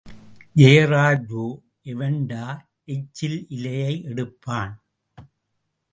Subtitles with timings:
[0.55, 1.43] ஜெயராஜோ
[1.85, 2.45] எவண்டா
[2.95, 4.73] எச்சில் இலையை எடுப்பான்!...